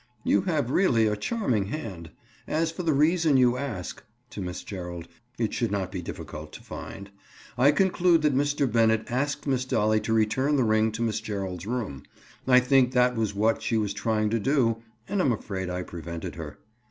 [0.23, 2.09] "You have really a charming hand.
[2.47, 7.11] As for the reason you ask"—to Miss Gerald—"it should not be difficult to find.
[7.55, 8.65] I conclude that Mr.
[8.71, 12.01] Bennett asked Miss Dolly to return the ring to Miss Gerald's room.
[12.47, 16.33] I think that was what she was trying to do and I'm afraid I prevented
[16.33, 16.57] her."